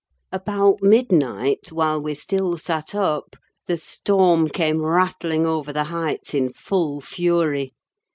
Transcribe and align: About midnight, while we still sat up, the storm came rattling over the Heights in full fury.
About 0.31 0.81
midnight, 0.81 1.71
while 1.71 2.01
we 2.01 2.15
still 2.15 2.57
sat 2.57 2.95
up, 2.95 3.35
the 3.67 3.77
storm 3.77 4.47
came 4.47 4.81
rattling 4.81 5.45
over 5.45 5.71
the 5.71 5.83
Heights 5.93 6.33
in 6.33 6.51
full 6.51 7.01
fury. 7.01 7.73